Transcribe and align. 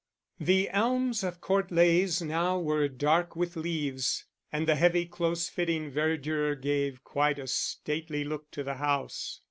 The 0.39 0.67
elms 0.71 1.23
of 1.23 1.41
Court 1.41 1.69
Leys 1.69 2.23
now 2.23 2.57
were 2.59 2.87
dark 2.87 3.35
with 3.35 3.55
leaves; 3.55 4.25
and 4.51 4.67
the 4.67 4.73
heavy, 4.73 5.05
close 5.05 5.47
fitting 5.47 5.91
verdure 5.91 6.55
gave 6.55 7.03
quite 7.03 7.37
a 7.37 7.45
stately 7.45 8.23
look 8.23 8.49
to 8.49 8.63
the 8.63 8.77
house. 8.77 9.39